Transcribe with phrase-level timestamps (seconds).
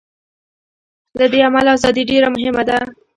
[1.19, 2.77] له دې امله ازادي ډېره مهمه ده.